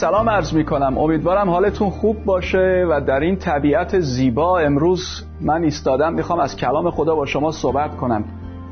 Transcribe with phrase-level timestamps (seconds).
[0.00, 5.62] سلام عرض می کنم امیدوارم حالتون خوب باشه و در این طبیعت زیبا امروز من
[5.62, 6.14] ایستادم.
[6.14, 8.24] می‌خوام از کلام خدا با شما صحبت کنم.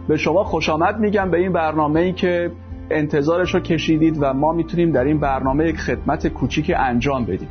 [0.08, 2.50] به شما خوش آمد میگم به این برنامه ای که
[2.90, 7.48] انتظارش رو کشیدید و ما می‌تونیم در این برنامه یک خدمت کوچیک انجام بدیم.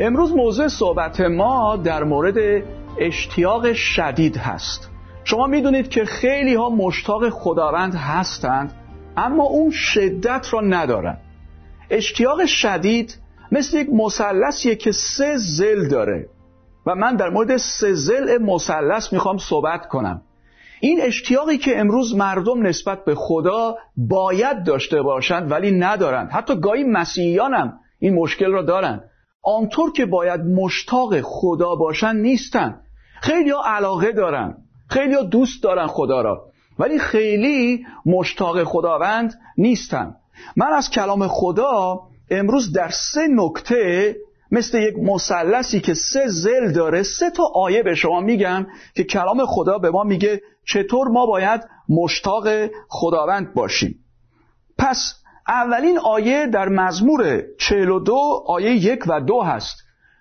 [0.00, 2.62] امروز موضوع صحبت ما در مورد
[2.98, 4.90] اشتیاق شدید هست.
[5.24, 8.72] شما می‌دونید که خیلی ها مشتاق خداوند هستند
[9.16, 11.16] اما اون شدت را ندارن.
[11.90, 13.18] اشتیاق شدید
[13.52, 16.28] مثل یک مثلثیه که سه زل داره.
[16.86, 20.22] و من در مورد سه زل مثلث می‌خوام صحبت کنم.
[20.80, 26.30] این اشتیاقی که امروز مردم نسبت به خدا باید داشته باشند ولی ندارند.
[26.30, 29.04] حتی گاهی مسیحیان هم این مشکل را دارند.
[29.42, 32.80] آنطور که باید مشتاق خدا باشند نیستند.
[33.20, 34.56] خیلی ها علاقه دارن
[34.90, 36.44] خیلی ها دوست دارن خدا را.
[36.78, 40.14] ولی خیلی مشتاق خداوند نیستن
[40.56, 42.00] من از کلام خدا
[42.30, 44.16] امروز در سه نکته
[44.50, 49.46] مثل یک مثلثی که سه زل داره سه تا آیه به شما میگم که کلام
[49.46, 52.48] خدا به ما میگه چطور ما باید مشتاق
[52.88, 53.94] خداوند باشیم.
[54.78, 55.14] پس
[55.48, 59.76] اولین آیه در مزمور 42 آیه یک و دو هست.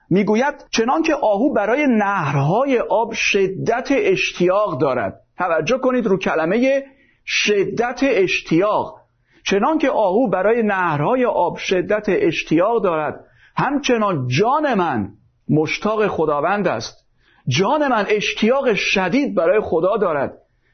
[0.10, 5.22] می‌گوید چنان که آهو برای نهرهای آب شدت اشتیاق دارد.
[5.38, 6.84] توجه کنید رو کلمه
[7.26, 9.02] شدت اشتیاق.
[9.50, 13.26] چنان که آهو برای نهرهای آب شدت اشتیاق دارد
[13.56, 15.10] همچنان جان من
[15.50, 17.06] مشتاق خداوند است.
[17.48, 20.34] جان من اشتیاق شدید برای خدا دارد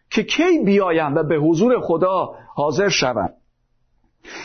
[0.09, 3.29] که کی بیایم و به حضور خدا حاضر شوم.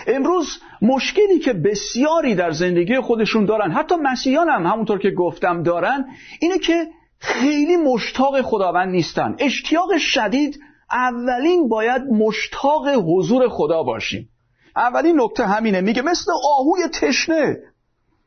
[0.07, 0.47] امروز
[0.83, 6.05] مشکلی که بسیاری در زندگی خودشون دارن حتی مسیحیان هم همونطور که گفتم دارن
[6.41, 6.87] اینه که
[7.19, 9.37] خیلی مشتاق خداوند نیستن.
[9.39, 10.61] اشتیاق شدید
[10.93, 14.29] اولین باید مشتاق حضور خدا باشیم.
[14.77, 17.59] اولین نکته همینه میگه مثل آهوی تشنه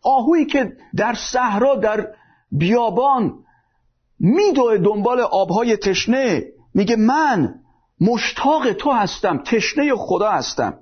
[0.04, 2.08] آهویی که در صحرا در
[2.52, 3.34] بیابان
[4.20, 6.44] میدوه دنبال آبهای تشنه.
[6.74, 7.56] میگه من
[8.02, 10.80] مشتاق تو هستم تشنه خدا هستم.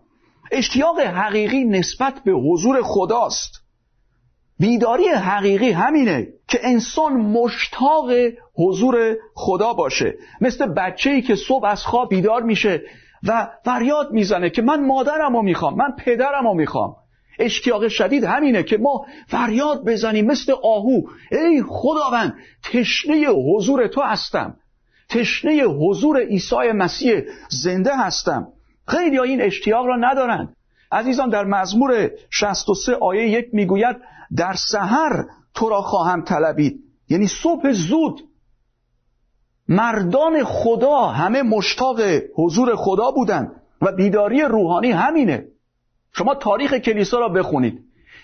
[0.51, 3.58] اشتیاق حقیقی نسبت به حضور خداست.
[4.59, 8.09] بیداری حقیقی همینه که انسان مشتاق
[8.55, 10.15] حضور خدا باشه.
[10.41, 12.81] مثل بچه ای که صبح از خواب بیدار میشه
[13.27, 16.95] و فریاد می‌زنه که من مادرم رو می‌خوام من پدرم رو می‌خوام.
[17.39, 21.01] اشتیاق شدید همینه که ما فریاد بزنیم مثل آهو.
[21.31, 22.33] ای خداوند
[22.63, 24.55] تشنه حضور تو هستم.
[25.09, 28.47] تشنه حضور عیسی مسیح زنده هستم.
[28.87, 30.55] خیلی این اشتیاق را ندارند
[30.91, 33.95] عزیزان در مزمور 63 آیه یک می‌گوید
[34.35, 36.83] در سحر تو را خواهم طلبید.
[37.09, 38.21] یعنی صبح زود
[39.67, 41.99] مردان خدا همه مشتاق
[42.35, 45.47] حضور خدا بودند و بیداری روحانی همینه.
[46.13, 47.83] شما تاریخ کلیسا را بخونید.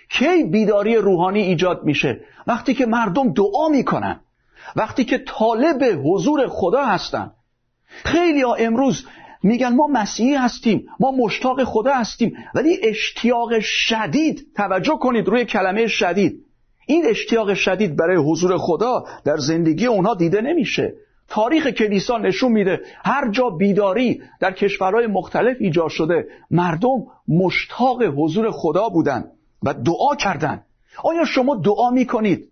[0.09, 4.19] کی بیداری روحانی ایجاد میشه؟ وقتی که مردم دعا می‌کنن.
[4.75, 7.31] وقتی که طالب حضور خدا هستن.
[7.87, 9.05] خیلی ها امروز
[9.45, 15.87] میگن ما مسیحی هستیم ما مشتاق خدا هستیم ولی اشتیاق شدید توجه کنید روی کلمه
[15.87, 16.45] شدید.
[16.87, 20.93] این اشتیاق شدید برای حضور خدا در زندگی اونها دیده نمیشه.
[21.29, 28.51] تاریخ کلیسا نشون میده هر جا بیداری در کشورهای مختلف ایجاد شده مردم مشتاق حضور
[28.51, 29.31] خدا بودند
[29.63, 30.65] و دعا کردند
[31.03, 32.51] آیا شما دعا می‌کنید؟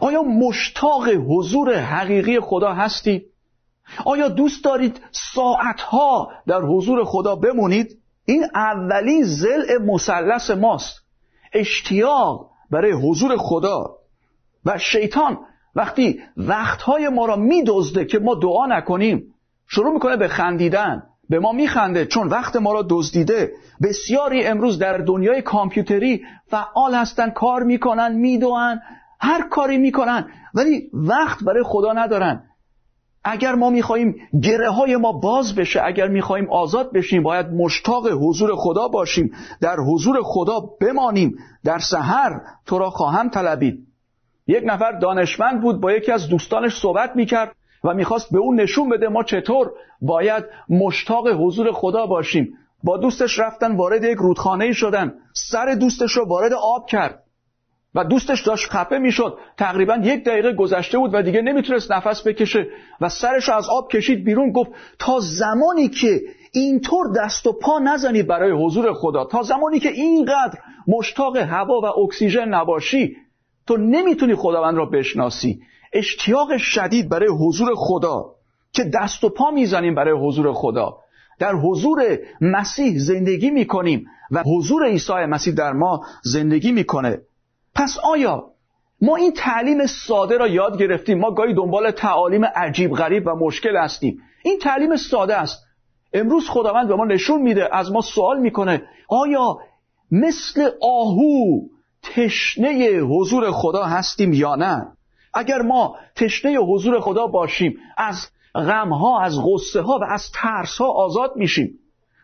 [0.00, 3.33] آیا مشتاق حضور حقیقی خدا هستید
[4.04, 5.00] آیا دوست دارید
[5.34, 11.00] ساعتها در حضور خدا بمونید؟ این اولین زل مثلث ماست.
[11.52, 13.96] اشتیاق برای حضور خدا.
[14.64, 15.38] و شیطان
[15.74, 19.34] وقتی وقتهای ما را میدزده که ما دعا نکنیم
[19.66, 23.52] شروع می‌کنه به خندیدن به ما میخنده چون وقت ما را دزدیده.
[23.82, 28.80] بسیاری امروز در دنیای کامپیوتری فعال هستن کار می‌کنن میدوان
[29.20, 32.42] هر کاری می‌کنن ولی وقت برای خدا ندارن.
[33.24, 38.54] اگر ما می‌خواهیم گره های ما باز بشه اگر می‌خواهیم آزاد بشیم باید مشتاق حضور
[38.56, 39.32] خدا باشیم.
[39.60, 41.36] در حضور خدا بمانیم.
[41.64, 43.78] در سحر تو را خواهم طلبید.
[44.46, 48.88] یک نفر دانشمند بود با یکی از دوستانش صحبت می‌کرد و می‌خواست به اون نشون
[48.88, 52.48] بده ما چطور باید مشتاق حضور خدا باشیم.
[52.84, 55.14] با دوستش رفتن وارد یک رودخانه شدن.
[55.32, 57.23] سر دوستش رو وارد آب کرد.
[57.94, 59.38] و دوستش داشت خفه می‌شد.
[59.56, 62.66] تقریبا یک دقیقه گذشته بود و دیگه نمی‌تونست نفس بکشه
[63.00, 66.20] و سرش از آب کشید بیرون گفت تا زمانی که
[66.52, 70.58] اینطور دست و پا نزنی برای حضور خدا تا زمانی که اینقدر
[70.88, 73.16] مشتاق هوا و اکسیژن نباشی
[73.66, 75.60] تو نمی‌تونی خداوند را بشناسی.
[75.92, 78.24] اشتیاق شدید برای حضور خدا
[78.72, 80.96] که دست و پا می‌زنیم برای حضور خدا.
[81.38, 87.18] در حضور مسیح زندگی می‌کنیم و حضور عیسی مسیح در ما زندگی می‌کنه.
[87.74, 88.50] پس آیا
[89.00, 93.76] ما این تعلیم ساده را یاد گرفتیم؟ ما گاهی دنبال تعالیم عجیب غریب و مشکل
[93.76, 94.22] هستیم.
[94.44, 95.64] این تعلیم ساده است.
[96.12, 99.58] امروز خداوند به ما نشون میده از ما سوال می‌کنه آیا
[100.10, 101.60] مثل آهو
[102.02, 104.86] تشنه حضور خدا هستیم یا نه؟
[105.34, 110.86] اگر ما تشنه حضور خدا باشیم از غمها از غصه ها و از ترس ها
[110.86, 111.78] آزاد میشیم.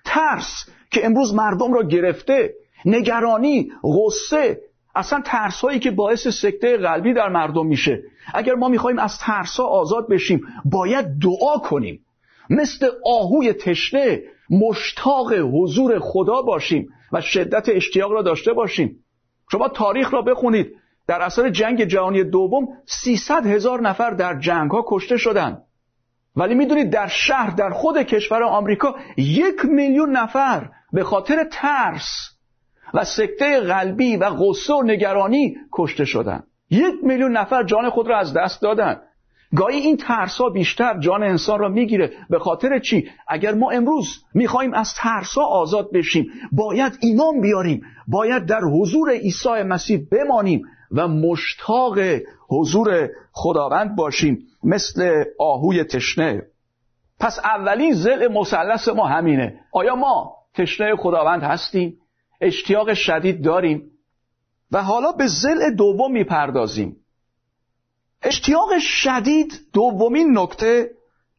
[0.05, 2.55] ترس که امروز مردم را گرفته
[2.85, 4.61] نگرانی غصه
[4.95, 8.03] اصلا ترس هایی که باعث سکته قلبی در مردم میشه.
[8.35, 12.05] اگر ما می‌خوایم از ترس ها آزاد بشیم باید دعا کنیم.
[12.51, 19.05] مثل آهوی تشنه مشتاق حضور خدا باشیم و شدت اشتیاق را داشته باشیم.
[19.53, 20.77] شما تاریخ را بخونید.
[21.07, 25.63] در اثر جنگ جهانی دوم 300 هزار نفر در جنگ ها کشته شدند.
[26.37, 32.40] ولی می‌دونید در شهر در خود کشور آمریکا یک میلیون نفر به خاطر ترس
[32.95, 38.19] و سکته قلبی و غصه و نگرانی کشته شدند یک میلیون نفر جان خود را
[38.19, 39.03] از دست دادند
[39.57, 42.13] گاهی این ترس ها بیشتر جان انسان را می‌گیره.
[42.31, 47.83] به خاطر چی؟ اگر ما امروز می‌خواهیم از ترس ها آزاد بشیم باید ایمان بیاریم.
[48.09, 51.99] باید در حضور عیسی مسیح بمانیم و مشتاق
[52.49, 56.43] حضور خداوند باشیم مثل آهوی تشنه.
[57.21, 59.61] پس اولین زل مثلث ما همینه.
[59.73, 61.97] آیا ما تشنه خداوند هستیم؟
[62.41, 63.91] اشتیاق شدید داریم
[64.73, 66.97] و حالا به زل دوم می‌پردازیم.
[68.23, 70.91] اشتیاق شدید دومین نکته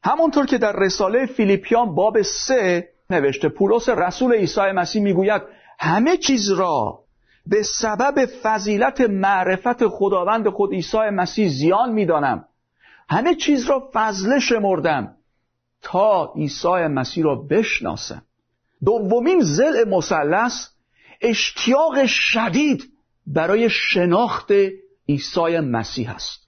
[0.04, 5.42] همونطور که در رساله فیلیپیان باب سه نوشته پولس رسول عیسی مسیح می‌گوید
[5.80, 7.00] همه چیز را
[7.48, 12.46] به سبب فضیلت معرفت خداوند خود عیسی مسیح زیان می‌دانم.
[13.10, 15.16] همه چیز را فضله شمردم
[15.82, 18.24] تا عیسی مسیح را بشناسم.
[18.86, 20.68] دومین زل مثلث
[21.22, 22.92] اشتیاق شدید
[23.28, 24.52] برای شناخت
[25.10, 26.48] عیسی مسیح است.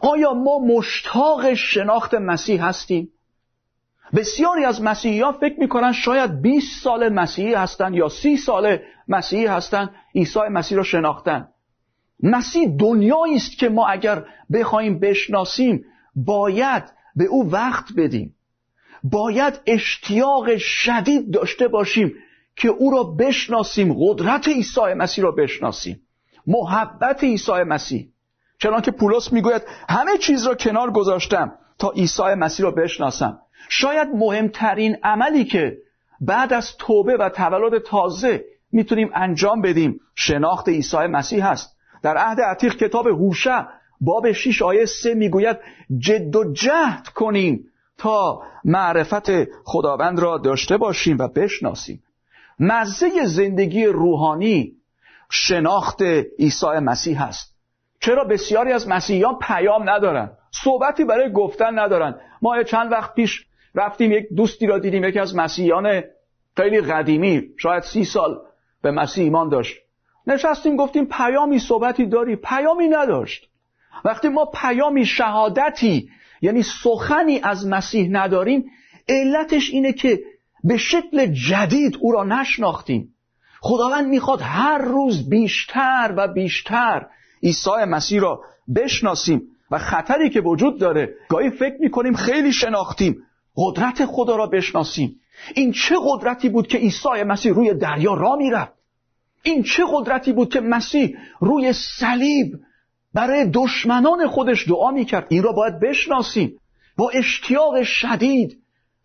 [0.00, 3.12] آیا ما مشتاق شناخت مسیح هستیم؟
[4.14, 9.94] بسیاری از مسیحیان فکر می‌کنن شاید 20 سال مسیحی هستند یا 30 سال مسیحی هستند
[10.14, 11.48] عیسی مسیح را شناختن.
[12.22, 15.84] مسیح دنیایی است که ما اگر بخوایم بشناسیم
[16.14, 16.84] باید
[17.16, 18.34] به او وقت بدیم.
[19.02, 22.14] باید اشتیاق شدید داشته باشیم.
[22.58, 26.02] که او را بشناسیم قدرت عیسی مسیح را بشناسیم
[26.46, 28.08] محبت عیسی مسیح.
[28.58, 33.38] چنانکه پولس می‌گوید همه چیز را کنار گذاشتم تا عیسی مسیح را بشناسم.
[33.68, 35.78] شاید مهمترین عملی که
[36.20, 41.76] بعد از توبه و تولد تازه می‌تونیم انجام بدیم شناخت عیسی مسیح هست.
[42.02, 43.62] در عهد عتیق کتاب هوشع
[44.00, 45.56] باب 6 آیه 3 می‌گوید
[45.98, 47.64] جد و جهد کنیم
[47.98, 52.02] تا معرفت خداوند را داشته باشیم و بشناسیم.
[52.60, 54.72] مزه زندگی روحانی
[55.30, 56.02] شناخت
[56.38, 57.54] عیسی مسیح هست.
[58.00, 62.14] چرا بسیاری از مسیحیان پیام ندارن صحبتی برای گفتن ندارن.
[62.42, 66.02] ما چند وقت پیش رفتیم یک دوستی را دیدیم یکی از مسیحیان
[66.56, 68.40] خیلی قدیمی شاید سی سال
[68.82, 69.76] به مسیح ایمان داشت.
[70.26, 73.48] نشستیم گفتیم پیامی صحبتی داری؟ پیامی نداشت.
[74.04, 76.10] وقتی ما پیامی شهادتی
[76.40, 78.64] یعنی سخنی از مسیح نداریم
[79.08, 80.20] علتش اینه که
[80.68, 83.14] به شکل جدید او را نشناختیم.
[83.60, 87.06] خداوند می‌خواد هر روز بیشتر و بیشتر
[87.42, 88.40] عیسی مسیح را
[88.76, 93.16] بشناسیم و خطری که وجود داره گاهی فکر می‌کنیم خیلی شناختیم
[93.56, 95.20] قدرت خدا را بشناسیم.
[95.54, 98.72] این چه قدرتی بود که عیسی مسیح روی دریا را می‌رفت؟
[99.42, 102.60] این چه قدرتی بود که مسیح روی صلیب
[103.14, 106.58] برای دشمنان خودش دعا می‌کرد؟ این را باید بشناسیم.
[106.96, 108.57] با اشتیاق شدید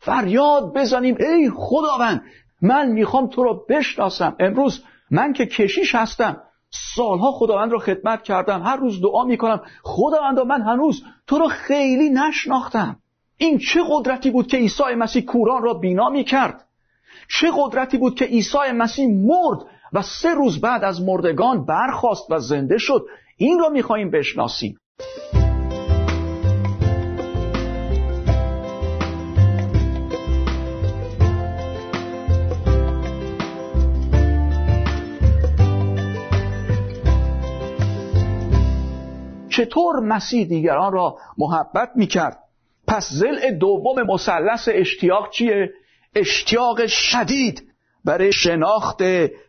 [0.05, 2.21] فریاد بزنیم ای خداوند
[2.61, 4.35] من می‌خوام تو را بشناسم.
[4.39, 6.41] امروز من که کشیش هستم
[6.95, 9.61] سالها خداوند را خدمت کردم هر روز دعا می‌کنم.
[9.83, 12.99] خداوند من هنوز تو را خیلی نشناختم.
[13.37, 16.65] این چه قدرتی بود که عیسی مسیح کوران را بینا می کرد
[17.29, 19.57] چه قدرتی بود که عیسی مسیح مرد
[19.93, 23.05] و سه روز بعد از مردگان برخاست و زنده شد؟
[23.37, 24.77] این را می‌خواهیم بشناسیم.
[39.53, 42.39] چطور مسیح دیگران را محبت می‌کرد؟
[42.87, 45.73] پس زل دوم مثلث اشتیاق چیه؟
[46.15, 47.69] اشتیاق شدید
[48.05, 49.01] برای شناخت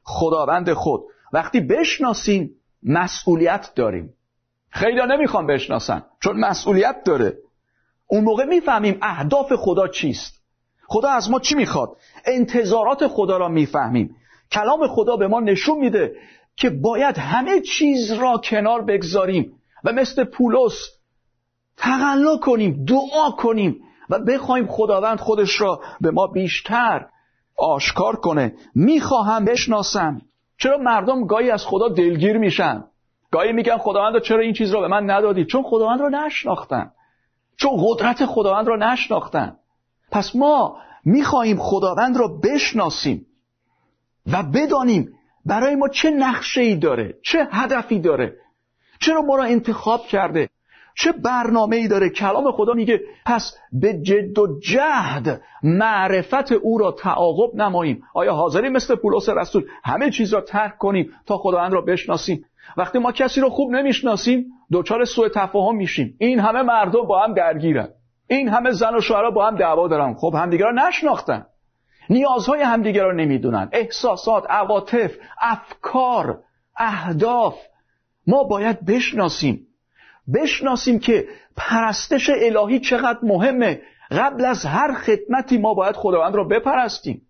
[0.04, 1.00] خداوند خود.
[1.32, 2.50] وقتی بشناسیم
[2.82, 4.14] مسئولیت داریم.
[4.70, 7.38] خیلی نمی‌خوان بشناسن چون مسئولیت داره.
[8.06, 10.42] اون موقع می‌فهمیم اهداف خدا چیست.
[10.86, 11.88] خدا از ما چی می‌خواد؟
[12.26, 14.16] انتظارات خدا را می‌فهمیم.
[14.52, 16.16] کلام خدا به ما نشون میده
[16.56, 19.52] که باید همه چیز را کنار بگذاریم.
[19.84, 20.90] و مثل پولس
[21.76, 27.06] تقلا کنیم دعا کنیم و بخوایم خداوند خودش را به ما بیشتر
[27.56, 28.54] آشکار کنه.
[28.74, 30.22] می‌خواهم بشناسم.
[30.58, 32.84] چرا مردم گاهی از خدا دلگیر میشن؟
[33.30, 36.92] گاهی میگن خداوند چرا این چیز را به من ندادی؟ چون خداوند را نشناختن.
[37.56, 39.56] چون قدرت خداوند را نشناختن.
[40.10, 43.26] پس ما می‌خواهیم خداوند را بشناسیم
[44.32, 45.08] و بدانیم
[45.46, 48.36] برای ما چه نقشه ای داره چه هدفی داره.
[49.04, 50.48] چرا ما را انتخاب کرده؟
[50.96, 56.92] چه برنامه ای داره؟ کلام خدا میگه پس به جد و جهد معرفت او را
[56.92, 58.02] تعاقب نماییم.
[58.14, 62.44] آیا حاضری مثل پولس رسول همه چیز را ترک کنیم تا خداوند را بشناسیم؟
[62.76, 66.16] وقتی ما کسی رو خوب نمی‌شناسیم دچار سوء تفاهم میشیم.
[66.18, 67.88] این همه مردم با هم درگیرن.
[68.28, 70.14] این همه زن و شوهرها با هم دعوا دارن.
[70.14, 71.46] خب همدیگه را نشناختن.
[72.10, 73.68] نیازهای همدیگه را نمی‌دونن.
[73.72, 76.38] احساسات عواطف افکار
[76.76, 77.54] اهداف.
[78.26, 79.66] ما باید بشناسیم.
[80.34, 83.80] بشناسیم که پرستش الهی چقدر مهمه.
[84.10, 87.22] قبل از هر خدمتی ما باید خداوند را بپرستیم.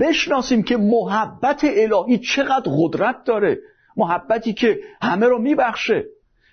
[0.00, 3.58] بشناسیم که محبت الهی چقدر قدرت داره.
[3.96, 6.04] محبتی که همه رو میبخشه.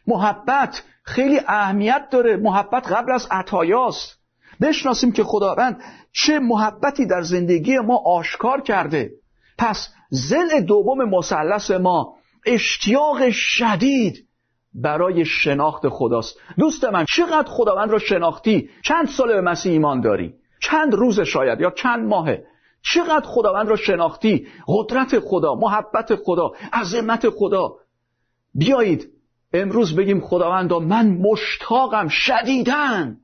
[0.08, 2.38] محبت خیلی اهمیت داره.
[2.38, 4.20] محبت قبل از عطایاست.
[4.62, 9.12] بشناسیم که خداوند چه محبتی در زندگی ما آشکار کرده.
[9.58, 14.28] پس زل دوم مثلث ما اشتیاق شدید
[14.74, 16.40] برای شناخت خداست.
[16.58, 21.62] دوست من چقدر خداوند را شناختی؟ چند سال به مسیح ایمان داری؟ چند روز شاید
[21.62, 22.46] یا چند ماهه؟
[22.82, 27.76] چقدر خداوند را شناختی؟ قدرت خدا محبت خدا عظمت خدا.
[28.56, 29.10] بیایید
[29.54, 33.18] امروز بگیم خداوندا من مشتاقم شدیدن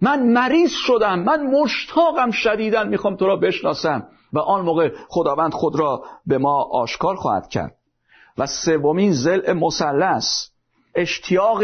[0.00, 4.08] من مریض شدم من مشتاقم شدیدن می‌خوام تو را بشناسم.
[4.32, 7.76] و آن موقع خداوند خود را به ما آشکار خواهد کرد.
[8.40, 10.46] و سومین زل مثلث
[10.94, 11.62] اشتیاق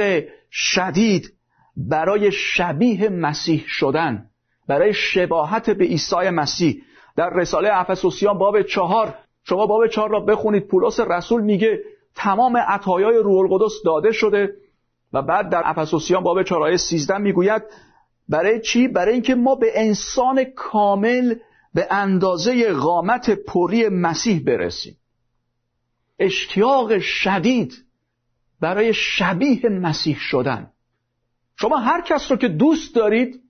[0.50, 1.32] شدید
[1.76, 4.26] برای شبیه مسیح شدن
[4.68, 6.82] برای شباهت به عیسی مسیح.
[7.16, 9.14] در رساله افسوسیان باب چهار
[9.44, 11.80] شما باب چهار را بخونید پولس رسول میگه
[12.14, 14.54] تمام عطایای روح القدس داده شده
[15.12, 17.62] و بعد در افسوسیان باب چهار آیه 13 می‌گوید
[18.28, 21.34] برای چی؟ برای اینکه ما به انسان کامل
[21.74, 24.96] به اندازه قامت پری مسیح برسیم.
[26.18, 27.72] اشتیاق شدید
[28.60, 30.70] برای شبیه مسیح شدن.
[31.56, 33.42] شما هر کس رو که دوست دارید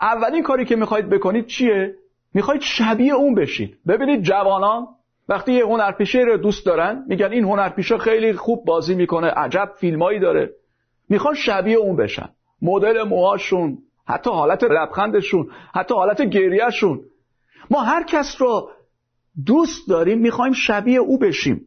[0.00, 1.94] اولین کاری که می‌خواید بکنید چیه؟
[2.34, 3.78] می‌خواید شبیه اون بشید.
[3.88, 4.86] ببینید جوانان
[5.28, 10.20] وقتی یه هنرپیشه رو دوست دارن میگن این هنرپیشه خیلی خوب بازی می‌کنه عجب فیلمایی
[10.20, 10.50] داره.
[11.08, 12.28] می‌خوان شبیه اون بشن.
[12.62, 17.00] مدل موهاشون حتی حالت لبخندشون حتی حالت گریهشون.
[17.70, 18.70] ما هر کس رو
[19.46, 21.66] دوست داریم می‌خوایم شبیه او بشیم.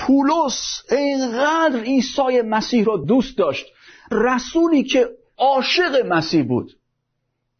[0.00, 3.66] پولس اینقدر عیسی مسیح را دوست داشت.
[4.10, 6.72] رسولی که عاشق مسیح بود.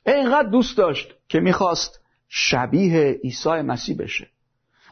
[0.06, 4.30] اینقدر دوست داشت که می‌خواست شبیه عیسی مسیح بشه.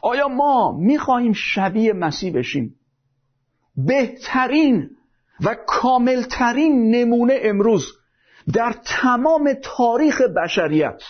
[0.01, 2.75] آیا ما می‌خواهیم شبیه مسیح بشیم؟
[3.75, 4.89] بهترین
[5.41, 7.85] و کاملترین نمونه امروز
[8.53, 11.03] در تمام تاریخ بشریت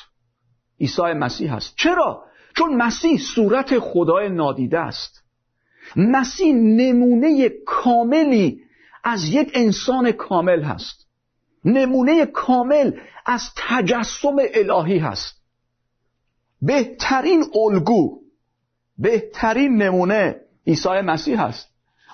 [0.80, 1.76] عیسی مسیح هست.
[1.78, 2.24] چرا؟
[2.58, 5.24] چون مسیح صورت خدای نادیده است.
[5.96, 8.62] مسیح نمونه کاملی
[9.04, 11.08] از یک انسان کامل هست.
[11.66, 12.92] نمونه کامل
[13.26, 15.42] از تجسم الهی هست.
[16.62, 18.20] بهترین الگو
[18.98, 20.36] بهترین نمونه
[20.68, 21.68] عیسی مسیح هست.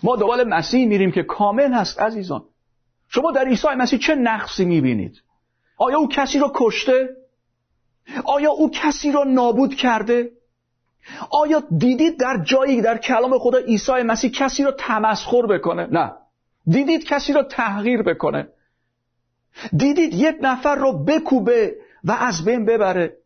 [0.04, 2.44] ما دوباره مسیح میریم که کامل هست عزیزان.
[3.08, 5.22] شما در عیسی مسیح چه نقصی می‌بینید؟
[5.78, 7.10] آیا او کسی را کشته؟
[8.26, 10.32] آیا او کسی را نابود کرده؟
[11.30, 16.14] آیا دیدید در جایی در کلام خدا عیسی مسیح کسی را تمسخر بکنه؟ نه.
[16.68, 18.48] دیدید کسی را تحقیر بکنه؟
[19.78, 23.18] دیدید یک نفر را بکوبه و از بین ببره؟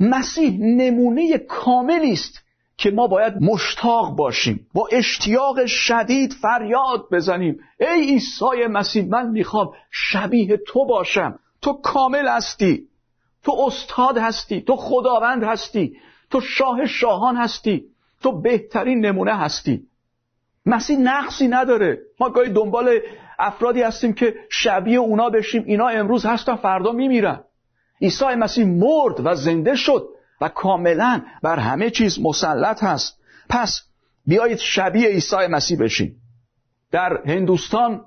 [0.00, 2.42] مسیح نمونه کاملی است
[2.78, 4.66] که ما باید مشتاق باشیم.
[4.74, 7.60] با اشتیاق شدید فریاد بزنیم.
[7.80, 11.38] ای عیسی مسیح من می‌خوام شبیه تو باشم.
[11.62, 12.88] تو کامل هستی.
[13.44, 14.60] تو استاد هستی.
[14.60, 15.96] تو خداوند هستی.
[16.30, 17.84] تو شاه شاهان هستی.
[18.22, 19.86] تو بهترین نمونه هستی.
[20.66, 21.98] مسیح نقصی نداره.
[22.20, 22.98] ما گاهی دنبال
[23.38, 25.64] افرادی هستیم که شبیه اونا بشیم.
[25.66, 27.40] اینا امروز هستن فردا میمیرن.
[28.00, 30.08] عیسی مسیح مرد و زنده شد
[30.40, 33.18] و کاملا بر همه چیز مسلط هست.
[33.48, 33.82] پس
[34.26, 36.16] بیایید شبیه عیسی مسیح بشیم.
[36.92, 38.04] در هندوستان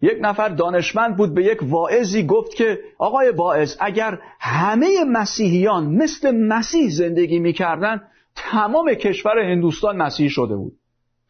[0.00, 6.30] یک نفر دانشمند بود به یک واعظی گفت که آقای واعظ اگر همه مسیحیان مثل
[6.30, 8.02] مسیح زندگی می‌کردن
[8.34, 10.72] تمام کشور هندوستان مسیحی شده بود.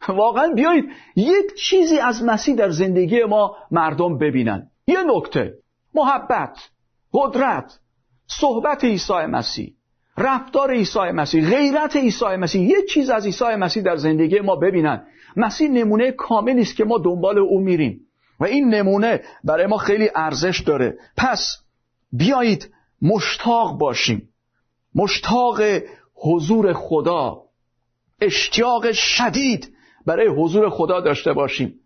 [0.07, 4.69] واقعا بیایید یک چیزی از مسیح در زندگی ما مردم ببینن.
[4.87, 5.53] یه نکته
[5.95, 6.69] محبت
[7.13, 7.79] قدرت
[8.27, 9.73] صحبت عیسی مسیح
[10.17, 15.07] رفتار عیسی مسیح غیرت عیسی مسیح یک چیز از عیسی مسیح در زندگی ما ببینن.
[15.35, 18.06] مسیح نمونه کاملی است که ما دنبال او میریم.
[18.39, 20.97] و این نمونه برای ما خیلی ارزش داره.
[21.17, 21.57] پس
[22.11, 22.71] بیایید
[23.01, 24.29] مشتاق باشیم.
[24.95, 25.61] مشتاق
[26.15, 27.41] حضور خدا.
[28.21, 29.73] اشتیاق شدید
[30.05, 31.79] برای حضور خدا داشته باشیم.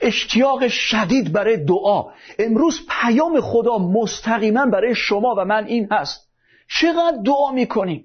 [0.00, 2.04] اشتیاق شدید برای دعا.
[2.38, 6.28] امروز پیام خدا مستقیما برای شما و من این هست.
[6.80, 8.04] چقدر دعا می‌کنیم؟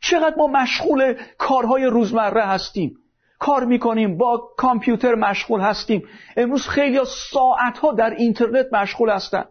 [0.00, 2.96] چقدر ما مشغول کارهای روزمره هستیم؟
[3.38, 6.02] کار می‌کنیم با کامپیوتر مشغول هستیم.
[6.36, 9.44] امروز خیلی ساعت ها در اینترنت مشغول هستن.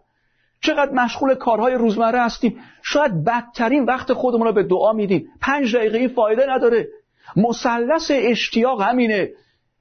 [0.60, 2.60] چقدر مشغول کارهای روزمره هستیم.
[2.82, 5.28] شاید بدترین وقت خودمون رو به دعا میدیم.
[5.40, 6.88] پنج دقیقه این فایده نداره.
[7.36, 9.30] مثلث اشتیاق همینه.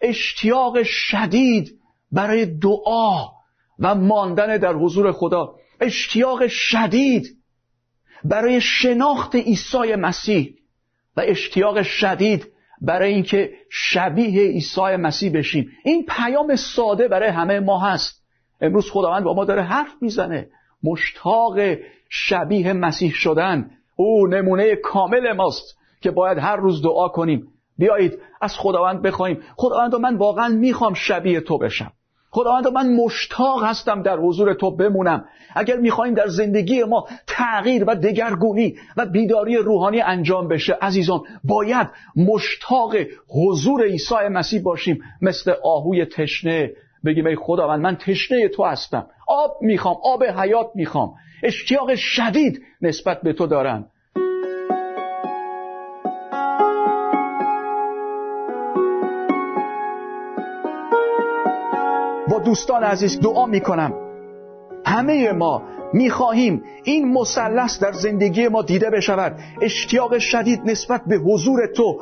[0.01, 1.79] اشتیاق شدید
[2.11, 3.27] برای دعا
[3.79, 5.55] و ماندن در حضور خدا.
[5.79, 7.37] اشتیاق شدید
[8.23, 10.55] برای شناخت عیسی مسیح
[11.17, 12.52] و اشتیاق شدید
[12.83, 15.69] برای اینکه شبیه عیسی مسیح بشیم.
[15.83, 18.23] این پیام ساده برای همه ما هست.
[18.61, 20.47] امروز خداوند با ما داره حرف می‌زنه.
[20.83, 21.59] مشتاق
[22.09, 23.71] شبیه مسیح شدن.
[23.95, 27.47] او نمونه کامل ماست که باید هر روز دعا کنیم.
[27.77, 29.43] بیایید از خداوند بخوایم.
[29.55, 31.91] خداوند من واقعا می‌خوام شبیه تو بشم.
[32.33, 35.25] خداوند من مشتاق هستم در حضور تو بمونم.
[35.55, 41.87] اگر می‌خوایم در زندگی ما تغییر و دگرگونی و بیداری روحانی انجام بشه عزیزان باید
[42.15, 42.95] مشتاق
[43.27, 46.71] حضور عیسی مسیح باشیم مثل آهوی تشنه.
[47.05, 49.07] بگیم ای خداوند من تشنه تو هستم.
[49.27, 51.13] آب می‌خوام آب حیات می‌خوام.
[51.43, 53.85] اشتیاق شدید نسبت به تو دارم.
[62.53, 63.93] دوستان عزیز دعا می‌کنم.
[64.85, 65.61] همه ما
[65.93, 69.39] می‌خواهیم این مثلث در زندگی ما دیده بشود.
[69.61, 71.99] اشتیاق شدید نسبت به حضور تو.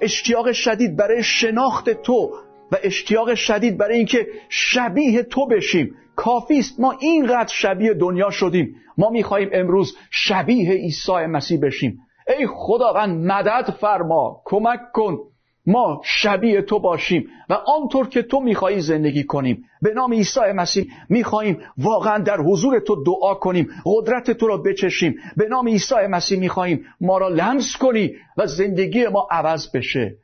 [0.00, 2.30] اشتیاق شدید برای شناخت تو
[2.72, 5.94] و اشتیاق شدید برای اینکه شبیه تو بشیم.
[6.16, 8.76] کافی است ما اینقدر شبیه دنیا شدیم.
[8.98, 11.98] ما می‌خواهیم امروز شبیه عیسی مسیح بشیم.
[12.38, 15.18] ای خداوند مدد فرما کمک کن.
[15.66, 19.64] ما شبیه تو باشیم و آنطور که تو می‌خواهی زندگی کنیم.
[19.82, 25.14] به نام عیسی مسیح می‌خواهیم واقعا در حضور تو دعا کنیم قدرت تو را بچشیم.
[25.36, 30.16] به نام عیسی مسیح می‌خواهیم ما را لمس کنی و زندگی ما عوض بشه.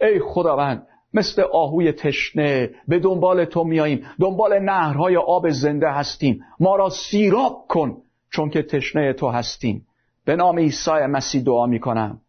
[0.00, 6.44] ای خداوند مثل آهوی تشنه به دنبال تو میاییم دنبال نهرهای آب زنده هستیم.
[6.60, 7.96] ما را سیراب کن
[8.30, 9.86] چون که تشنه تو هستیم.
[10.24, 12.20] به نام عیسی مسیح دعا می‌کنم.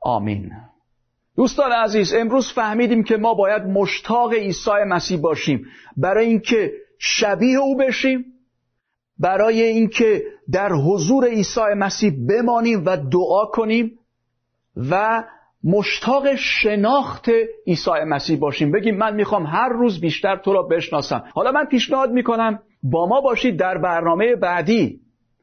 [0.00, 0.52] آمین.
[1.36, 5.66] دوستان عزیز امروز فهمیدیم که ما باید مشتاق عیسی مسیح باشیم.
[5.96, 8.24] برای اینکه شبیه او بشیم
[9.18, 13.98] برای اینکه در حضور عیسی مسیح بمانیم و دعا کنیم
[14.90, 15.24] و
[15.64, 17.28] مشتاق شناخت
[17.66, 18.72] عیسی مسیح باشیم.
[18.72, 21.24] بگیم من می‌خوام هر روز بیشتر تو را بشناسم.
[21.34, 25.00] حالا من پیشنهاد می‌کنم با ما باشید در برنامه بعدی.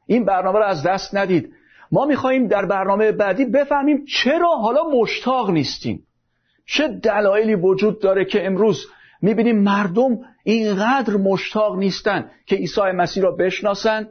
[0.07, 1.53] این برنامه را از دست ندید.
[1.91, 6.07] ما میخواییم در برنامه بعدی بفهمیم چرا حالا مشتاق نیستیم.
[6.65, 8.85] چه دلایلی وجود داره که امروز
[9.21, 14.07] می‌بینیم مردم اینقدر مشتاق نیستن که عیسی مسیح را بشناسن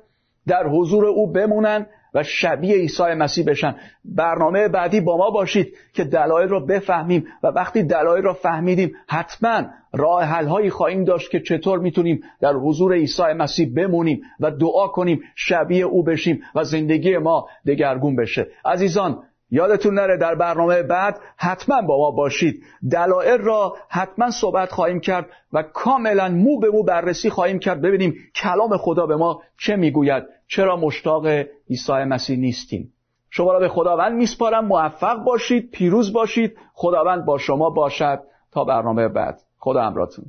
[0.47, 3.75] در حضور او بمونن و شبیه عیسی مسیح بشن.
[4.05, 9.63] برنامه بعدی با ما باشید که دلایل را بفهمیم و وقتی دلایل را فهمیدیم حتما
[9.93, 14.89] راه حل هایی خواهیم داشت که چطور می‌تونیم در حضور عیسی مسیح بمونیم و دعا
[14.89, 18.47] کنیم شبیه او بشیم و زندگی ما دگرگون بشه.
[18.65, 22.63] عزیزان یادتون نره در برنامه بعد حتما با ما باشید.
[22.91, 27.81] دلایل را حتما صحبت خواهیم کرد و کاملا مو به مو بررسی خواهیم کرد.
[27.83, 30.25] ببینیم کلام خدا به ما چه می‌گوید.
[30.51, 31.27] چرا مشتاق
[31.71, 32.93] عیسی مسیح نیستیم
[33.31, 38.21] شما را به خداوند میسپارم موفق باشید پیروز باشید خداوند با شما باشد.
[38.53, 39.41] تا برنامه بعد.
[39.59, 40.25] خدا امراتون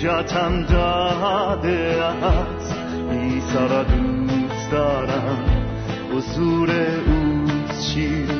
[0.00, 2.74] نجاتم داده است
[3.10, 5.38] عیسی را دوست دارم.
[6.12, 8.30] حضور اوست شیر.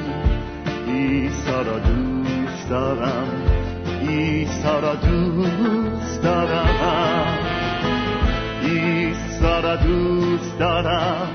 [0.89, 3.29] عیسی را دوست دارم.
[4.09, 7.39] عیسی را دوست دارم.
[8.63, 11.29] عیسی را دوست دارم.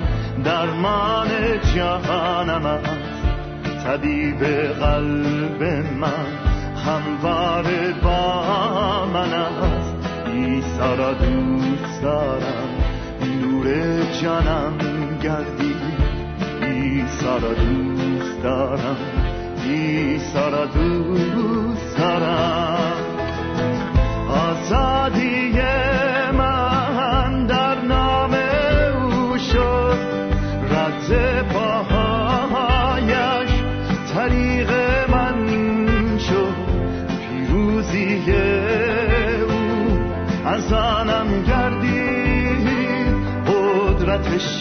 [0.43, 1.27] درمان
[1.75, 3.85] جهانم است.
[3.85, 4.43] طبیب
[4.79, 5.63] قلب
[5.99, 6.27] من.
[6.85, 7.65] هموار
[8.03, 9.74] با من است.
[10.35, 12.69] عیسی را دوست دارم.
[13.41, 13.65] نور
[14.21, 14.77] جانم
[15.23, 15.75] گردی.
[16.61, 18.97] عیسی را دوست دارم.
[19.65, 22.93] عیسی را دوست دارم.
[24.29, 25.51] آزادی
[26.37, 29.97] من در نام او شد.
[30.71, 31.55] رد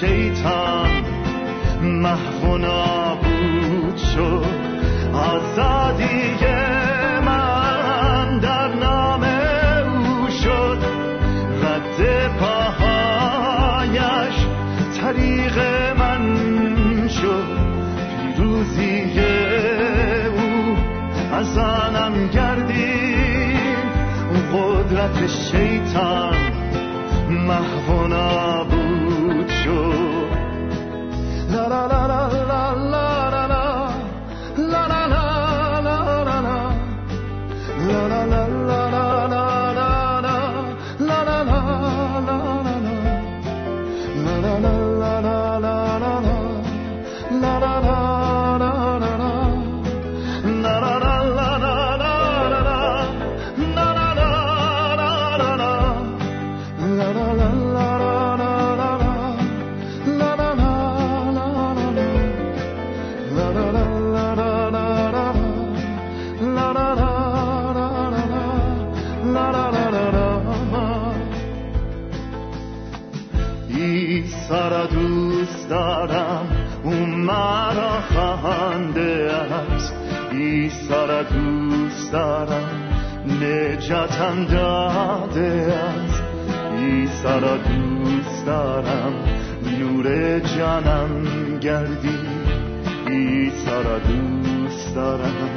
[0.04, 0.90] شیطان
[1.82, 4.46] محو و نابود شد.
[5.12, 6.44] آزادی
[7.26, 10.78] من در نام او شد.
[11.62, 14.34] رد پاهایش
[15.00, 15.58] طریق
[15.98, 17.58] من شد.
[18.36, 19.20] پیروزی
[20.28, 20.76] او
[21.32, 23.04] از آنم گردید.
[24.52, 26.36] قدرت شیطان
[27.30, 28.06] محو
[87.64, 89.12] دوست دارم.
[89.78, 91.10] نور جانم
[91.60, 92.18] گردی.
[93.06, 95.48] عیسی را دوست دارم.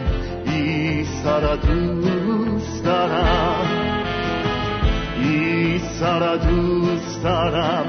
[0.47, 3.65] عیسی را دوست دارم.
[5.23, 7.85] عیسی را دوست دارم.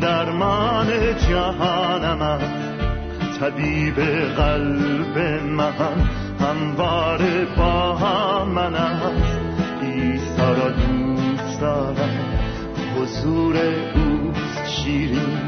[0.00, 0.86] درمان
[1.28, 2.38] جهانم
[3.40, 4.00] طبیب
[4.36, 5.72] قلب من.
[6.40, 7.20] هموار
[7.56, 9.38] با من است
[9.82, 12.15] عیسی را دوست دارم.
[13.22, 15.38] زور اوست شیرین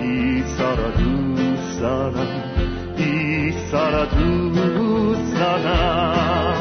[0.00, 2.42] ای سارا دوست دارم
[2.96, 6.54] ای سارا دوست دارم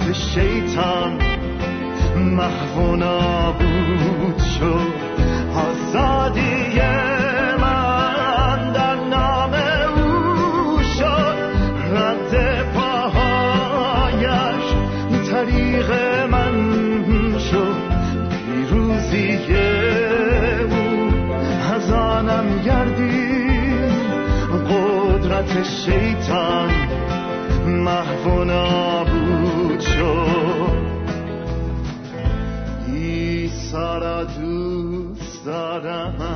[0.00, 1.18] قدرت شیطان
[2.16, 4.92] محو نابود شد.
[5.54, 6.80] آزادی
[7.60, 9.54] من در نام
[9.96, 11.36] او شد.
[11.94, 14.64] رد پاهایش
[15.30, 15.90] طریق
[16.30, 17.76] من شد.
[18.46, 19.38] پیروزی
[20.62, 21.12] او
[21.74, 22.44] از آنم
[24.68, 26.70] قدرت شیطان
[27.66, 28.44] محو
[33.74, 36.33] سارا دوست دارم